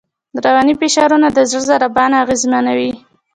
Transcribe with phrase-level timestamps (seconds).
[0.45, 2.91] رواني فشارونه د زړه ضربان اغېزمنوي.